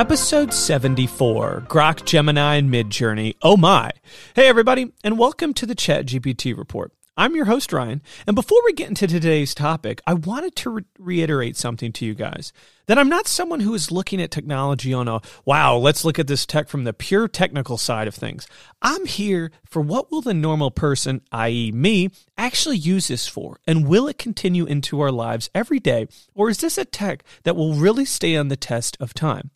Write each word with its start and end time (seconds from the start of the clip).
Episode 0.00 0.54
74 0.54 1.66
Grok, 1.68 2.06
Gemini, 2.06 2.54
and 2.54 2.72
Midjourney. 2.72 3.36
Oh 3.42 3.58
my. 3.58 3.90
Hey, 4.34 4.48
everybody, 4.48 4.92
and 5.04 5.18
welcome 5.18 5.52
to 5.52 5.66
the 5.66 5.74
ChatGPT 5.74 6.56
Report. 6.56 6.94
I'm 7.18 7.36
your 7.36 7.44
host, 7.44 7.70
Ryan, 7.70 8.00
and 8.26 8.34
before 8.34 8.62
we 8.64 8.72
get 8.72 8.88
into 8.88 9.06
today's 9.06 9.54
topic, 9.54 10.00
I 10.06 10.14
wanted 10.14 10.56
to 10.56 10.70
re- 10.70 10.84
reiterate 10.98 11.58
something 11.58 11.92
to 11.92 12.06
you 12.06 12.14
guys 12.14 12.54
that 12.86 12.98
I'm 12.98 13.10
not 13.10 13.28
someone 13.28 13.60
who 13.60 13.74
is 13.74 13.90
looking 13.90 14.22
at 14.22 14.30
technology 14.30 14.94
on 14.94 15.06
a 15.06 15.20
wow, 15.44 15.76
let's 15.76 16.02
look 16.02 16.18
at 16.18 16.28
this 16.28 16.46
tech 16.46 16.70
from 16.70 16.84
the 16.84 16.94
pure 16.94 17.28
technical 17.28 17.76
side 17.76 18.08
of 18.08 18.14
things. 18.14 18.46
I'm 18.80 19.04
here 19.04 19.52
for 19.66 19.82
what 19.82 20.10
will 20.10 20.22
the 20.22 20.32
normal 20.32 20.70
person, 20.70 21.20
i.e., 21.30 21.72
me, 21.72 22.08
actually 22.38 22.78
use 22.78 23.08
this 23.08 23.28
for, 23.28 23.60
and 23.66 23.86
will 23.86 24.08
it 24.08 24.16
continue 24.16 24.64
into 24.64 25.02
our 25.02 25.12
lives 25.12 25.50
every 25.54 25.78
day, 25.78 26.08
or 26.34 26.48
is 26.48 26.56
this 26.56 26.78
a 26.78 26.86
tech 26.86 27.22
that 27.42 27.54
will 27.54 27.74
really 27.74 28.06
stay 28.06 28.34
on 28.34 28.48
the 28.48 28.56
test 28.56 28.96
of 28.98 29.12
time? 29.12 29.50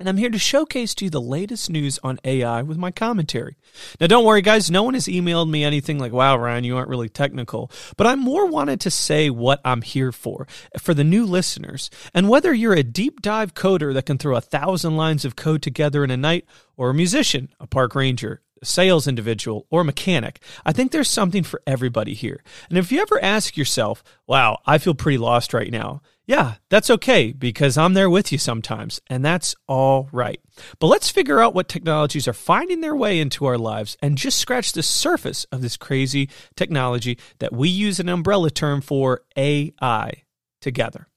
And 0.00 0.08
I'm 0.08 0.16
here 0.16 0.30
to 0.30 0.38
showcase 0.38 0.94
to 0.94 1.04
you 1.04 1.10
the 1.10 1.20
latest 1.20 1.68
news 1.68 1.98
on 2.02 2.18
AI 2.24 2.62
with 2.62 2.78
my 2.78 2.90
commentary. 2.90 3.58
Now, 4.00 4.06
don't 4.06 4.24
worry, 4.24 4.40
guys, 4.40 4.70
no 4.70 4.82
one 4.82 4.94
has 4.94 5.04
emailed 5.04 5.50
me 5.50 5.62
anything 5.62 5.98
like, 5.98 6.10
wow, 6.10 6.38
Ryan, 6.38 6.64
you 6.64 6.78
aren't 6.78 6.88
really 6.88 7.10
technical, 7.10 7.70
but 7.98 8.06
I 8.06 8.14
more 8.14 8.46
wanted 8.46 8.80
to 8.80 8.90
say 8.90 9.28
what 9.28 9.60
I'm 9.62 9.82
here 9.82 10.10
for, 10.10 10.48
for 10.78 10.94
the 10.94 11.04
new 11.04 11.26
listeners. 11.26 11.90
And 12.14 12.30
whether 12.30 12.54
you're 12.54 12.72
a 12.72 12.82
deep 12.82 13.20
dive 13.20 13.52
coder 13.52 13.92
that 13.92 14.06
can 14.06 14.16
throw 14.16 14.36
a 14.36 14.40
thousand 14.40 14.96
lines 14.96 15.26
of 15.26 15.36
code 15.36 15.60
together 15.60 16.02
in 16.02 16.10
a 16.10 16.16
night, 16.16 16.46
or 16.78 16.88
a 16.88 16.94
musician, 16.94 17.50
a 17.60 17.66
park 17.66 17.94
ranger, 17.94 18.40
a 18.62 18.64
sales 18.64 19.06
individual, 19.06 19.66
or 19.68 19.82
a 19.82 19.84
mechanic. 19.84 20.40
I 20.64 20.72
think 20.72 20.92
there's 20.92 21.10
something 21.10 21.42
for 21.42 21.60
everybody 21.66 22.14
here. 22.14 22.42
And 22.70 22.78
if 22.78 22.90
you 22.90 23.02
ever 23.02 23.22
ask 23.22 23.54
yourself, 23.58 24.02
wow, 24.26 24.60
I 24.64 24.78
feel 24.78 24.94
pretty 24.94 25.18
lost 25.18 25.52
right 25.52 25.70
now, 25.70 26.00
yeah, 26.30 26.54
that's 26.68 26.90
okay 26.90 27.32
because 27.32 27.76
I'm 27.76 27.94
there 27.94 28.08
with 28.08 28.30
you 28.30 28.38
sometimes, 28.38 29.00
and 29.08 29.24
that's 29.24 29.56
all 29.66 30.08
right. 30.12 30.40
But 30.78 30.86
let's 30.86 31.10
figure 31.10 31.40
out 31.40 31.56
what 31.56 31.68
technologies 31.68 32.28
are 32.28 32.32
finding 32.32 32.82
their 32.82 32.94
way 32.94 33.18
into 33.18 33.46
our 33.46 33.58
lives 33.58 33.96
and 34.00 34.16
just 34.16 34.38
scratch 34.38 34.72
the 34.72 34.84
surface 34.84 35.42
of 35.50 35.60
this 35.60 35.76
crazy 35.76 36.30
technology 36.54 37.18
that 37.40 37.52
we 37.52 37.68
use 37.68 37.98
an 37.98 38.08
umbrella 38.08 38.48
term 38.48 38.80
for 38.80 39.22
AI 39.36 40.22
together. 40.60 41.08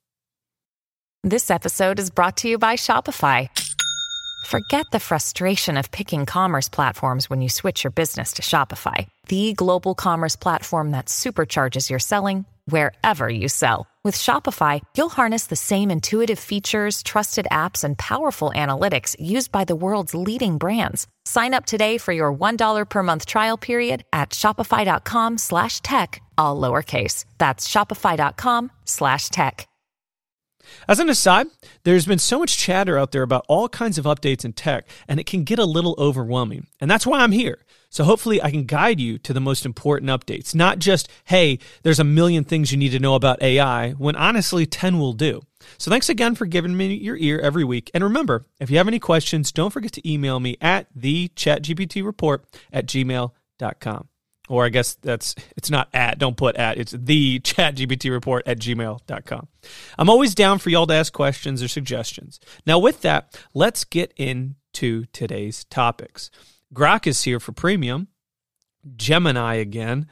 This 1.23 1.51
episode 1.51 1.99
is 1.99 2.09
brought 2.09 2.37
to 2.37 2.49
you 2.49 2.57
by 2.57 2.73
Shopify. 2.75 3.49
Forget 4.47 4.87
the 4.91 4.99
frustration 4.99 5.77
of 5.77 5.91
picking 5.91 6.25
commerce 6.25 6.69
platforms 6.69 7.29
when 7.29 7.39
you 7.39 7.49
switch 7.49 7.83
your 7.83 7.91
business 7.91 8.33
to 8.33 8.41
Shopify, 8.41 9.05
the 9.27 9.53
global 9.53 9.93
commerce 9.93 10.35
platform 10.35 10.89
that 10.89 11.05
supercharges 11.05 11.91
your 11.91 11.99
selling 11.99 12.45
wherever 12.65 13.29
you 13.29 13.47
sell. 13.47 13.87
With 14.03 14.17
Shopify, 14.17 14.81
you'll 14.97 15.07
harness 15.07 15.45
the 15.45 15.55
same 15.55 15.89
intuitive 15.89 16.39
features, 16.39 17.01
trusted 17.03 17.47
apps, 17.49 17.85
and 17.85 17.97
powerful 17.97 18.51
analytics 18.53 19.15
used 19.17 19.49
by 19.49 19.63
the 19.63 19.77
world's 19.77 20.13
leading 20.13 20.57
brands. 20.57 21.07
Sign 21.23 21.53
up 21.53 21.65
today 21.65 21.97
for 21.97 22.11
your 22.11 22.33
$1 22.33 22.89
per 22.89 23.03
month 23.03 23.25
trial 23.25 23.57
period 23.57 24.03
at 24.11 24.31
shopify.com 24.31 25.37
slash 25.37 25.79
tech, 25.79 26.21
all 26.37 26.59
lowercase. 26.59 27.23
That's 27.37 27.65
shopify.com 27.65 28.71
slash 28.83 29.29
tech. 29.29 29.69
As 30.87 30.99
an 30.99 31.09
aside, 31.09 31.47
there's 31.83 32.05
been 32.05 32.19
so 32.19 32.39
much 32.39 32.57
chatter 32.57 32.97
out 32.97 33.11
there 33.11 33.23
about 33.23 33.45
all 33.47 33.69
kinds 33.69 33.97
of 33.97 34.05
updates 34.05 34.45
in 34.45 34.53
tech, 34.53 34.87
and 35.07 35.19
it 35.19 35.25
can 35.25 35.43
get 35.43 35.59
a 35.59 35.65
little 35.65 35.95
overwhelming. 35.97 36.67
And 36.79 36.89
that's 36.89 37.07
why 37.07 37.19
I'm 37.21 37.31
here. 37.31 37.59
So 37.93 38.03
hopefully 38.03 38.41
I 38.41 38.49
can 38.49 38.65
guide 38.65 38.99
you 38.99 39.19
to 39.19 39.33
the 39.33 39.39
most 39.39 39.67
important 39.67 40.09
updates, 40.09 40.55
not 40.55 40.79
just, 40.79 41.07
hey, 41.25 41.59
there's 41.83 41.99
a 41.99 42.03
million 42.03 42.43
things 42.43 42.71
you 42.71 42.77
need 42.79 42.89
to 42.89 42.99
know 42.99 43.13
about 43.13 43.43
AI, 43.43 43.91
when 43.91 44.15
honestly 44.15 44.65
10 44.65 44.97
will 44.97 45.13
do. 45.13 45.43
So 45.77 45.91
thanks 45.91 46.09
again 46.09 46.33
for 46.33 46.47
giving 46.47 46.75
me 46.75 46.95
your 46.95 47.15
ear 47.17 47.39
every 47.39 47.63
week. 47.63 47.91
And 47.93 48.03
remember, 48.03 48.47
if 48.59 48.71
you 48.71 48.77
have 48.77 48.87
any 48.87 48.97
questions, 48.97 49.51
don't 49.51 49.69
forget 49.69 49.91
to 49.91 50.11
email 50.11 50.39
me 50.39 50.57
at 50.59 50.87
the 50.95 51.29
chatgptreport 51.35 52.39
at 52.73 52.87
gmail.com 52.87 54.09
or 54.49 54.65
I 54.65 54.69
guess 54.69 54.95
that's 54.95 55.35
it's 55.55 55.69
not 55.69 55.87
at, 55.93 56.17
don't 56.17 56.35
put 56.35 56.55
at, 56.55 56.79
it's 56.79 56.93
the 56.97 57.41
chat 57.41 57.75
GPT 57.75 58.09
report 58.09 58.47
at 58.47 58.57
gmail.com. 58.57 59.47
I'm 59.99 60.09
always 60.09 60.33
down 60.33 60.57
for 60.57 60.71
y'all 60.71 60.87
to 60.87 60.95
ask 60.95 61.13
questions 61.13 61.61
or 61.61 61.67
suggestions. 61.67 62.39
Now, 62.65 62.79
with 62.79 63.01
that, 63.01 63.39
let's 63.53 63.83
get 63.83 64.13
into 64.17 65.05
today's 65.13 65.63
topics. 65.65 66.31
Grok 66.73 67.05
is 67.05 67.23
here 67.23 67.39
for 67.39 67.51
premium, 67.51 68.07
Gemini 68.95 69.55
again, 69.55 70.07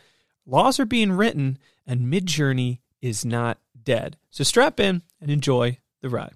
laws 0.45 0.79
are 0.79 0.85
being 0.85 1.11
written, 1.11 1.57
and 1.87 2.11
Midjourney 2.11 2.79
is 3.01 3.25
not 3.25 3.59
dead. 3.83 4.17
So 4.29 4.43
strap 4.43 4.79
in 4.79 5.01
and 5.19 5.31
enjoy 5.31 5.79
the 6.01 6.09
ride. 6.09 6.35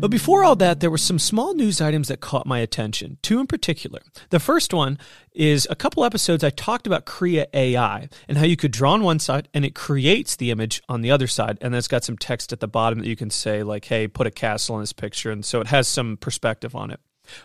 But 0.00 0.12
before 0.12 0.44
all 0.44 0.54
that, 0.56 0.78
there 0.78 0.92
were 0.92 0.96
some 0.96 1.18
small 1.18 1.54
news 1.54 1.80
items 1.80 2.06
that 2.06 2.20
caught 2.20 2.46
my 2.46 2.60
attention, 2.60 3.18
two 3.20 3.40
in 3.40 3.48
particular. 3.48 4.00
The 4.30 4.38
first 4.38 4.72
one 4.72 4.96
is 5.34 5.66
a 5.68 5.74
couple 5.74 6.04
episodes 6.04 6.44
I 6.44 6.50
talked 6.50 6.86
about 6.86 7.04
Krea 7.04 7.46
AI 7.52 8.08
and 8.28 8.38
how 8.38 8.44
you 8.44 8.56
could 8.56 8.70
draw 8.70 8.92
on 8.92 9.02
one 9.02 9.18
side 9.18 9.48
and 9.52 9.64
it 9.64 9.74
creates 9.74 10.36
the 10.36 10.52
image 10.52 10.80
on 10.88 11.00
the 11.00 11.10
other 11.10 11.26
side. 11.26 11.58
And 11.60 11.74
then 11.74 11.78
it's 11.78 11.88
got 11.88 12.04
some 12.04 12.16
text 12.16 12.52
at 12.52 12.60
the 12.60 12.68
bottom 12.68 13.00
that 13.00 13.08
you 13.08 13.16
can 13.16 13.30
say, 13.30 13.64
like, 13.64 13.86
hey, 13.86 14.06
put 14.06 14.28
a 14.28 14.30
castle 14.30 14.76
in 14.76 14.82
this 14.82 14.92
picture. 14.92 15.32
And 15.32 15.44
so 15.44 15.60
it 15.60 15.66
has 15.66 15.88
some 15.88 16.16
perspective 16.16 16.76
on 16.76 16.92
it. 16.92 17.00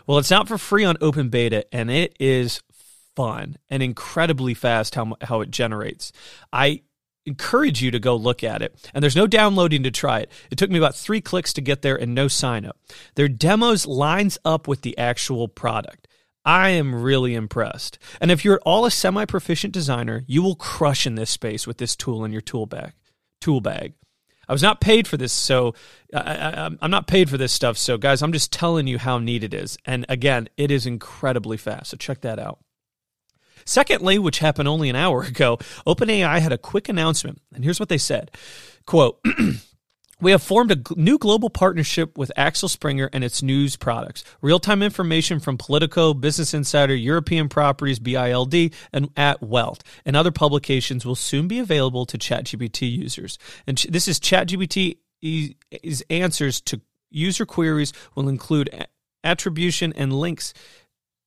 Well, 0.06 0.18
it's 0.18 0.30
out 0.30 0.46
for 0.46 0.56
free 0.56 0.84
on 0.84 0.96
open 1.00 1.30
beta 1.30 1.66
and 1.72 1.90
it 1.90 2.14
is 2.20 2.62
fun 3.16 3.56
and 3.68 3.82
incredibly 3.82 4.54
fast 4.54 4.94
how, 4.94 5.16
how 5.22 5.40
it 5.40 5.50
generates. 5.50 6.12
I 6.52 6.82
encourage 7.26 7.82
you 7.82 7.90
to 7.90 7.98
go 7.98 8.16
look 8.16 8.44
at 8.44 8.62
it. 8.62 8.90
And 8.92 9.02
there's 9.02 9.16
no 9.16 9.26
downloading 9.26 9.82
to 9.84 9.90
try 9.90 10.20
it. 10.20 10.30
It 10.50 10.58
took 10.58 10.70
me 10.70 10.78
about 10.78 10.94
three 10.94 11.20
clicks 11.20 11.52
to 11.54 11.60
get 11.60 11.82
there 11.82 11.96
and 11.96 12.14
no 12.14 12.28
sign 12.28 12.64
up. 12.64 12.78
Their 13.14 13.28
demos 13.28 13.86
lines 13.86 14.38
up 14.44 14.68
with 14.68 14.82
the 14.82 14.96
actual 14.98 15.48
product. 15.48 16.08
I 16.44 16.70
am 16.70 16.94
really 16.94 17.34
impressed. 17.34 17.98
And 18.20 18.30
if 18.30 18.44
you're 18.44 18.56
at 18.56 18.62
all 18.66 18.84
a 18.84 18.90
semi 18.90 19.24
proficient 19.24 19.72
designer, 19.72 20.24
you 20.26 20.42
will 20.42 20.56
crush 20.56 21.06
in 21.06 21.14
this 21.14 21.30
space 21.30 21.66
with 21.66 21.78
this 21.78 21.96
tool 21.96 22.24
in 22.24 22.32
your 22.32 22.42
tool 22.42 22.66
bag. 22.66 22.92
Tool 23.40 23.60
bag. 23.60 23.94
I 24.46 24.52
was 24.52 24.62
not 24.62 24.80
paid 24.80 25.08
for 25.08 25.16
this, 25.16 25.32
so 25.32 25.74
I, 26.12 26.70
am 26.82 26.90
not 26.90 27.06
paid 27.06 27.30
for 27.30 27.38
this 27.38 27.52
stuff. 27.52 27.78
So, 27.78 27.96
guys, 27.96 28.22
I'm 28.22 28.32
just 28.32 28.52
telling 28.52 28.86
you 28.86 28.98
how 28.98 29.18
neat 29.18 29.42
it 29.42 29.54
is. 29.54 29.78
And 29.86 30.04
again, 30.08 30.50
it 30.58 30.70
is 30.70 30.84
incredibly 30.84 31.56
fast. 31.56 31.90
So, 31.90 31.96
check 31.96 32.20
that 32.20 32.38
out. 32.38 32.58
Secondly, 33.64 34.18
which 34.18 34.38
happened 34.38 34.68
only 34.68 34.88
an 34.88 34.96
hour 34.96 35.22
ago, 35.24 35.58
OpenAI 35.86 36.40
had 36.40 36.52
a 36.52 36.58
quick 36.58 36.88
announcement, 36.88 37.40
and 37.54 37.64
here's 37.64 37.80
what 37.80 37.88
they 37.88 37.98
said. 37.98 38.30
Quote, 38.86 39.18
We 40.20 40.30
have 40.30 40.42
formed 40.42 40.70
a 40.70 40.80
new 40.96 41.18
global 41.18 41.50
partnership 41.50 42.16
with 42.16 42.32
Axel 42.34 42.68
Springer 42.68 43.10
and 43.12 43.24
its 43.24 43.42
news 43.42 43.76
products. 43.76 44.24
Real 44.40 44.60
time 44.60 44.82
information 44.82 45.40
from 45.40 45.58
Politico, 45.58 46.14
Business 46.14 46.54
Insider, 46.54 46.94
European 46.94 47.48
Properties, 47.48 47.98
BILD, 47.98 48.54
and 48.92 49.10
at 49.16 49.42
Welt, 49.42 49.82
and 50.06 50.16
other 50.16 50.30
publications 50.30 51.04
will 51.04 51.14
soon 51.14 51.46
be 51.46 51.58
available 51.58 52.06
to 52.06 52.16
ChatGPT 52.16 52.90
users. 52.90 53.38
And 53.66 53.76
this 53.90 54.06
is 54.08 54.20
ChatGPT's 54.20 56.02
answers 56.08 56.60
to 56.62 56.80
user 57.10 57.44
queries 57.44 57.92
will 58.14 58.28
include 58.28 58.70
attribution 59.24 59.92
and 59.94 60.12
links 60.12 60.54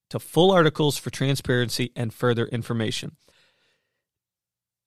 to 0.09 0.19
full 0.19 0.51
articles 0.51 0.97
for 0.97 1.09
transparency 1.09 1.91
and 1.95 2.13
further 2.13 2.45
information. 2.45 3.15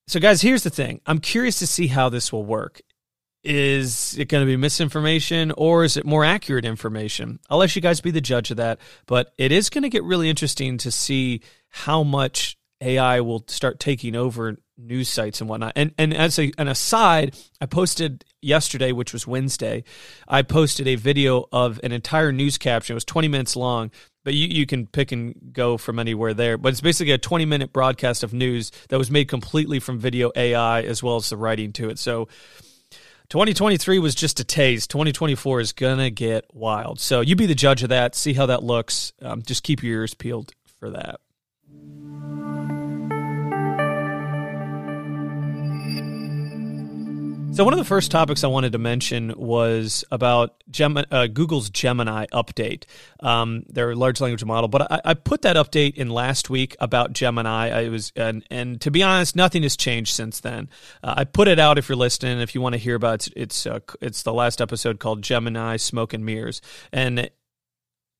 So, 0.07 0.19
guys, 0.19 0.43
here's 0.43 0.65
the 0.65 0.71
thing 0.71 1.01
I'm 1.07 1.21
curious 1.21 1.59
to 1.61 1.67
see 1.67 1.87
how 1.87 2.09
this 2.09 2.33
will 2.33 2.45
work. 2.45 2.81
Is 3.43 4.19
it 4.19 4.29
going 4.29 4.45
to 4.45 4.51
be 4.51 4.57
misinformation 4.57 5.51
or 5.57 5.85
is 5.85 5.97
it 5.97 6.05
more 6.05 6.25
accurate 6.25 6.67
information? 6.67 7.39
I'll 7.49 7.59
let 7.59 7.75
you 7.75 7.81
guys 7.81 8.01
be 8.01 8.11
the 8.11 8.21
judge 8.21 8.51
of 8.51 8.59
that. 8.59 8.81
But 9.07 9.33
it 9.39 9.51
is 9.51 9.71
going 9.71 9.83
to 9.83 9.89
get 9.89 10.05
really 10.05 10.29
interesting 10.29 10.77
to 10.79 10.91
see 10.91 11.41
how 11.69 12.03
much 12.03 12.59
AI 12.83 13.21
will 13.21 13.45
start 13.47 13.79
taking 13.81 14.15
over 14.15 14.59
news 14.77 15.09
sites 15.09 15.41
and 15.41 15.49
whatnot. 15.49 15.73
And 15.77 15.95
and 15.99 16.15
as 16.15 16.39
a, 16.39 16.53
an 16.59 16.69
aside, 16.69 17.37
I 17.61 17.67
posted 17.67 18.25
yesterday, 18.43 18.93
which 18.93 19.13
was 19.13 19.27
Wednesday, 19.27 19.85
I 20.27 20.43
posted 20.43 20.89
a 20.89 20.97
video 20.97 21.47
of 21.53 21.81
an 21.83 21.93
entire 21.93 22.33
news 22.33 22.59
caption. 22.59 22.95
It 22.95 22.97
was 22.97 23.05
20 23.05 23.29
minutes 23.29 23.57
long 23.57 23.91
but 24.25 24.35
you, 24.35 24.49
you 24.49 24.67
can 24.67 24.87
pick 24.87 25.13
and 25.13 25.35
go 25.53 25.77
from 25.77 25.99
anywhere 25.99 26.35
there. 26.35 26.59
But 26.59 26.71
it's 26.71 26.81
basically 26.81 27.13
a 27.13 27.19
20 27.19 27.45
minute 27.45 27.73
broadcast 27.73 28.23
of 28.23 28.33
news 28.33 28.71
that 28.89 28.99
was 28.99 29.11
made 29.11 29.29
completely 29.29 29.81
from 29.81 29.99
video 29.99 30.31
AI 30.37 30.83
as 30.83 31.03
well 31.03 31.17
as 31.17 31.31
the 31.31 31.37
writing 31.37 31.73
to 31.75 31.89
it. 31.89 31.99
So 31.99 32.29
2023 33.31 33.99
was 33.99 34.15
just 34.15 34.41
a 34.41 34.45
taste. 34.45 34.91
2024 34.91 35.61
is 35.61 35.73
going 35.73 35.99
to 35.99 36.11
get 36.11 36.45
wild. 36.53 37.01
So 37.01 37.21
you 37.21 37.37
be 37.37 37.47
the 37.47 37.55
judge 37.55 37.83
of 37.83 37.91
that. 37.91 38.15
See 38.15 38.33
how 38.33 38.47
that 38.47 38.63
looks. 38.63 39.13
Um, 39.23 39.43
just 39.43 39.63
keep 39.63 39.83
your 39.83 40.01
ears 40.01 40.15
peeled 40.15 40.53
for 40.79 40.91
that. 40.91 41.21
So 47.53 47.65
one 47.65 47.75
of 47.75 47.79
the 47.79 47.85
first 47.85 48.13
topics 48.13 48.45
I 48.45 48.47
wanted 48.47 48.73
to 48.73 48.79
mention 48.79 49.35
was 49.37 50.05
about 50.13 50.63
uh, 50.81 51.27
Google's 51.27 51.69
Gemini 51.69 52.27
update, 52.33 52.85
um, 53.19 53.65
their 53.69 53.97
large 53.97 54.21
language 54.21 54.45
model. 54.45 54.69
But 54.69 54.91
I, 54.91 55.01
I, 55.05 55.15
put 55.15 55.43
that 55.43 55.57
update 55.57 55.97
in 55.97 56.11
last 56.11 56.49
week 56.49 56.77
about 56.79 57.13
Gemini. 57.13 57.69
I 57.71 57.89
was 57.89 58.13
and, 58.15 58.45
and 58.51 58.81
to 58.83 58.91
be 58.93 59.03
honest, 59.03 59.35
nothing 59.35 59.65
has 59.65 59.77
changed 59.77 60.15
since 60.15 60.41
then. 60.41 60.71
Uh, 61.03 61.15
I 61.19 61.25
put 61.25 61.49
it 61.49 61.59
out 61.59 61.77
if 61.77 61.89
you're 61.89 61.97
listening. 61.97 62.41
If 62.41 62.55
you 62.55 62.61
want 62.61 62.75
to 62.75 62.79
hear 62.79 62.95
about 62.95 63.27
it, 63.27 63.33
it's 63.37 63.67
uh, 63.67 63.81
it's 64.01 64.23
the 64.23 64.33
last 64.33 64.61
episode 64.61 65.01
called 65.01 65.23
Gemini 65.23 65.77
Smoke 65.77 66.15
and 66.15 66.25
Mirrors, 66.25 66.63
and 66.93 67.31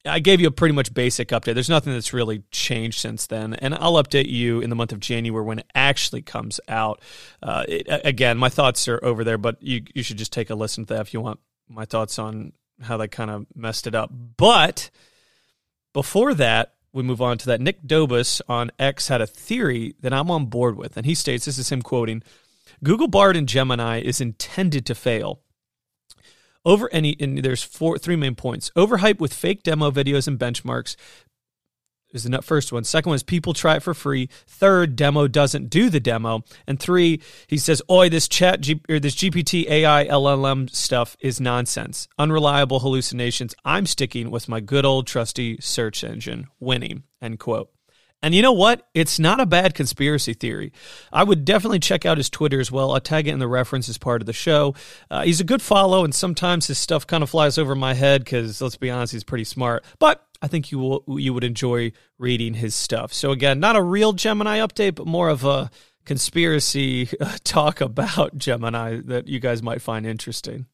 I 0.07 0.19
gave 0.19 0.41
you 0.41 0.49
a 0.49 0.53
pretty 0.53 0.75
much 0.75 0.95
basic 0.95 1.29
update. 1.29 1.55
There's 1.55 1.69
nothing 1.69 1.93
that's 1.93 2.13
really 2.13 2.43
changed 2.51 3.01
since 3.01 3.27
then, 3.27 3.55
and 3.55 3.75
I'll 3.75 4.03
update 4.03 4.31
you 4.31 4.61
in 4.61 4.71
the 4.71 4.77
month 4.77 4.93
of 4.93 5.01
January 5.01 5.45
when 5.45 5.59
it 5.59 5.67
actually 5.75 6.23
comes 6.23 6.59
out. 6.69 7.03
Uh, 7.43 7.65
it, 7.69 7.87
again, 8.05 8.39
my 8.39 8.49
thoughts 8.49 8.89
are 8.89 8.99
over 9.05 9.25
there, 9.25 9.39
but 9.39 9.63
you 9.63 9.83
you 9.95 10.03
should 10.03 10.17
just 10.17 10.33
take 10.33 10.49
a 10.49 10.55
listen 10.55 10.87
to 10.87 10.95
that 10.95 11.03
if 11.03 11.13
you 11.13 11.21
want 11.21 11.41
my 11.69 11.85
thoughts 11.85 12.19
on 12.19 12.53
how 12.81 12.97
they 12.97 13.09
kind 13.09 13.31
of 13.31 13.47
messed 13.55 13.87
it 13.87 13.95
up. 13.95 14.11
But 14.37 14.91
before 15.93 16.33
that, 16.35 16.75
we 16.93 17.03
move 17.03 17.21
on 17.21 17.39
to 17.39 17.47
that. 17.47 17.61
Nick 17.61 17.83
Dobos 17.83 18.41
on 18.49 18.71
X 18.79 19.09
had 19.09 19.21
a 19.21 19.27
theory 19.27 19.95
that 20.01 20.15
I'm 20.15 20.31
on 20.31 20.47
board 20.47 20.77
with, 20.77 20.97
and 20.97 21.05
he 21.05 21.15
states 21.15 21.45
this 21.45 21.59
is 21.59 21.71
him 21.71 21.83
quoting 21.83 22.23
Google 22.83 23.09
Bard 23.09 23.37
and 23.37 23.49
Gemini 23.49 24.01
is 24.01 24.21
intended 24.21 24.87
to 24.87 24.95
fail. 24.95 25.41
Over 26.65 26.93
any, 26.93 27.17
and 27.19 27.39
there's 27.39 27.63
four, 27.63 27.99
three 27.99 28.17
main 28.17 28.35
points. 28.35 28.71
Overhype 28.77 29.19
with 29.19 29.33
fake 29.33 29.63
demo 29.63 29.91
videos 29.91 30.29
and 30.29 30.39
benchmarks 30.39 30.97
is 32.13 32.25
the 32.25 32.43
first 32.43 32.73
one. 32.73 32.85
Second 32.85 33.11
one 33.11 33.17
is 33.17 33.23
people 33.23 33.55
try 33.55 33.77
it 33.77 33.83
for 33.83 33.95
free. 33.95 34.29
Third, 34.47 34.97
demo 34.97 35.29
doesn't 35.29 35.71
do 35.71 35.91
the 35.91 36.01
demo. 36.01 36.43
And 36.67 36.79
three, 36.79 37.21
he 37.47 37.57
says, 37.57 37.83
"Oi, 37.91 38.09
this 38.09 38.29
chat 38.29 38.61
G- 38.61 38.81
or 38.89 38.99
this 38.99 39.15
GPT 39.15 39.69
AI 39.69 40.07
LLM 40.07 40.69
stuff 40.69 41.17
is 41.21 41.41
nonsense. 41.41 42.09
Unreliable 42.19 42.81
hallucinations. 42.81 43.55
I'm 43.65 43.87
sticking 43.87 44.31
with 44.31 44.49
my 44.49 44.61
good 44.61 44.85
old 44.85 45.07
trusty 45.07 45.59
search 45.61 46.05
engine, 46.05 46.49
winning." 46.59 47.05
End 47.23 47.39
quote. 47.39 47.71
And 48.23 48.35
you 48.35 48.43
know 48.43 48.53
what? 48.53 48.87
It's 48.93 49.19
not 49.19 49.41
a 49.41 49.47
bad 49.47 49.75
conspiracy 49.75 50.35
theory. 50.35 50.73
I 51.13 51.25
would 51.25 51.45
definitely 51.45 51.79
check 51.79 52.05
out 52.05 52.19
his 52.19 52.29
Twitter 52.29 52.61
as 52.61 52.71
well. 52.71 52.93
I'll 52.93 53.01
tag 53.01 53.27
it 53.27 53.33
in 53.33 53.39
the 53.39 53.49
reference 53.49 53.89
as 53.89 53.99
part 53.99 54.21
of 54.21 54.27
the 54.27 54.33
show. 54.33 54.75
Uh, 55.11 55.23
he's 55.23 55.41
a 55.41 55.45
good 55.45 55.63
follow, 55.63 56.05
and 56.05 56.15
sometimes 56.15 56.67
his 56.67 56.79
stuff 56.79 57.07
kind 57.07 57.23
of 57.23 57.31
flies 57.31 57.57
over 57.57 57.75
my 57.75 57.95
head 57.95 58.23
because, 58.23 58.61
let's 58.61 58.77
be 58.77 58.91
honest, 58.91 59.13
he's 59.13 59.25
pretty 59.25 59.45
smart. 59.45 59.85
But 59.99 60.27
I 60.43 60.49
think 60.49 60.71
you 60.71 60.79
will, 60.79 61.05
you 61.07 61.33
would 61.33 61.45
enjoy 61.45 61.93
reading 62.19 62.55
his 62.55 62.75
stuff. 62.75 63.13
So 63.13 63.31
again, 63.31 63.59
not 63.59 63.77
a 63.77 63.83
real 63.83 64.13
Gemini 64.13 64.59
update, 64.59 64.97
but 64.97 65.07
more 65.07 65.29
of 65.29 65.45
a 65.45 65.71
conspiracy 66.05 67.07
talk 67.45 67.81
about 67.81 68.37
Gemini 68.37 69.01
that 69.07 69.29
you 69.29 69.41
guys 69.41 69.63
might 69.63 69.83
find 69.83 70.07
interesting. 70.07 70.67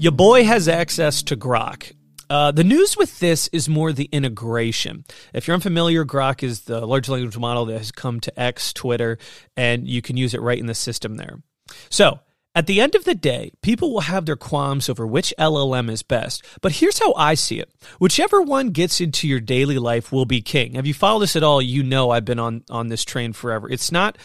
Your 0.00 0.12
boy 0.12 0.44
has 0.44 0.68
access 0.68 1.24
to 1.24 1.36
Grok. 1.36 1.92
Uh, 2.30 2.52
the 2.52 2.62
news 2.62 2.96
with 2.96 3.18
this 3.18 3.48
is 3.48 3.68
more 3.68 3.92
the 3.92 4.08
integration. 4.12 5.04
If 5.34 5.48
you're 5.48 5.56
unfamiliar, 5.56 6.04
Grok 6.04 6.44
is 6.44 6.60
the 6.62 6.86
large 6.86 7.08
language 7.08 7.36
model 7.36 7.64
that 7.64 7.78
has 7.78 7.90
come 7.90 8.20
to 8.20 8.40
X, 8.40 8.72
Twitter, 8.72 9.18
and 9.56 9.88
you 9.88 10.00
can 10.00 10.16
use 10.16 10.34
it 10.34 10.40
right 10.40 10.58
in 10.58 10.66
the 10.66 10.74
system 10.74 11.16
there. 11.16 11.42
So, 11.90 12.20
at 12.54 12.68
the 12.68 12.80
end 12.80 12.94
of 12.94 13.04
the 13.06 13.14
day, 13.16 13.50
people 13.60 13.92
will 13.92 14.02
have 14.02 14.24
their 14.24 14.36
qualms 14.36 14.88
over 14.88 15.04
which 15.04 15.34
LLM 15.36 15.90
is 15.90 16.04
best. 16.04 16.44
But 16.60 16.72
here's 16.72 17.00
how 17.00 17.12
I 17.14 17.34
see 17.34 17.58
it. 17.58 17.72
Whichever 17.98 18.40
one 18.40 18.70
gets 18.70 19.00
into 19.00 19.26
your 19.26 19.40
daily 19.40 19.78
life 19.78 20.12
will 20.12 20.26
be 20.26 20.42
king. 20.42 20.74
Have 20.74 20.86
you 20.86 20.94
followed 20.94 21.20
this 21.20 21.34
at 21.34 21.42
all? 21.42 21.60
You 21.60 21.82
know 21.82 22.10
I've 22.10 22.24
been 22.24 22.38
on, 22.38 22.62
on 22.70 22.86
this 22.86 23.04
train 23.04 23.32
forever. 23.32 23.68
It's 23.68 23.90
not 23.90 24.16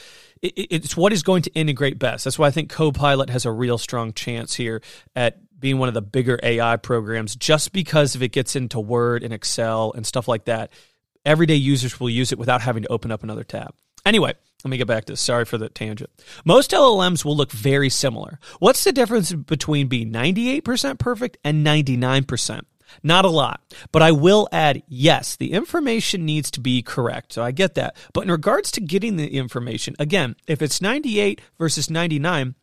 it's 0.44 0.98
what 0.98 1.14
is 1.14 1.24
going 1.24 1.42
to 1.44 1.54
integrate 1.54 1.98
best. 1.98 2.26
That's 2.26 2.38
why 2.38 2.48
I 2.48 2.52
think 2.52 2.70
Copilot 2.70 3.30
has 3.30 3.46
a 3.46 3.52
real 3.52 3.78
strong 3.78 4.12
chance 4.12 4.56
here 4.56 4.82
at 5.16 5.40
being 5.64 5.78
one 5.78 5.88
of 5.88 5.94
the 5.94 6.02
bigger 6.02 6.38
AI 6.44 6.76
programs 6.76 7.38
just 7.38 7.72
because 7.72 8.18
if 8.18 8.22
it 8.22 8.34
gets 8.34 8.58
into 8.58 8.82
Word 8.82 9.24
and 9.24 9.34
Excel 9.34 9.94
and 9.94 10.06
stuff 10.06 10.28
like 10.28 10.44
that, 10.44 10.74
everyday 11.24 11.56
users 11.56 12.02
will 12.02 12.10
use 12.10 12.34
it 12.34 12.38
without 12.38 12.60
having 12.60 12.84
to 12.84 12.92
open 12.92 13.14
up 13.14 13.24
another 13.24 13.46
tab. 13.46 13.74
Anyway, 14.06 14.34
let 14.66 14.70
me 14.70 14.76
get 14.76 14.88
back 14.88 15.06
to 15.06 15.14
this. 15.14 15.22
Sorry 15.22 15.46
for 15.46 15.58
the 15.58 15.70
tangent. 15.70 16.10
Most 16.44 16.72
LLMs 16.72 17.24
will 17.24 17.38
look 17.38 17.54
very 17.54 17.88
similar. 17.88 18.40
What's 18.60 18.84
the 18.84 18.92
difference 18.92 19.32
between 19.32 19.88
being 19.88 20.12
98% 20.12 21.00
perfect 21.00 21.38
and 21.46 21.66
99%? 21.66 22.64
Not 23.02 23.24
a 23.24 23.30
lot. 23.30 23.62
But 23.94 24.02
I 24.02 24.12
will 24.12 24.50
add 24.52 24.84
yes, 24.90 25.38
the 25.38 25.54
information 25.54 26.26
needs 26.26 26.52
to 26.52 26.60
be 26.60 26.82
correct. 26.82 27.32
So 27.32 27.42
I 27.42 27.52
get 27.52 27.76
that. 27.76 27.96
But 28.12 28.26
in 28.26 28.32
regards 28.32 28.70
to 28.72 28.82
getting 28.82 29.16
the 29.16 29.34
information, 29.34 29.96
again, 29.98 30.36
if 30.46 30.62
it's 30.62 30.82
98 30.82 31.40
versus 31.58 31.90
99, 31.90 32.56